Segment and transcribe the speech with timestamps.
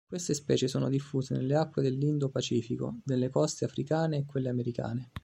[0.03, 5.11] Queste specie sono diffuse nelle acque dell'Indo-Pacifico, dalle coste africane a quelle americane.